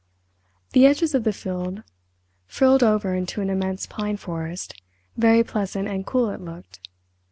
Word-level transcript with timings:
The 0.71 0.87
edges 0.87 1.13
of 1.13 1.25
the 1.25 1.31
field 1.31 1.83
frilled 2.47 2.81
over 2.81 3.13
into 3.13 3.39
an 3.41 3.51
immense 3.51 3.85
pine 3.85 4.17
forest—very 4.17 5.43
pleasant 5.43 5.87
and 5.87 6.03
cool 6.07 6.31
it 6.31 6.41
looked. 6.41 6.79